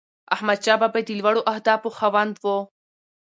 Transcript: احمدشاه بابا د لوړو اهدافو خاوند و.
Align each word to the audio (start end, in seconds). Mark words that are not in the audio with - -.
احمدشاه 0.35 0.77
بابا 0.81 0.99
د 1.05 1.09
لوړو 1.19 1.41
اهدافو 1.51 1.89
خاوند 1.97 2.35
و. 2.39 2.45